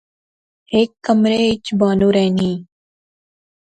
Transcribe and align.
ہک 0.71 0.91
کمرے 1.05 1.39
اچ 1.51 1.65
بانو 1.79 2.07
رہنی 2.15 2.51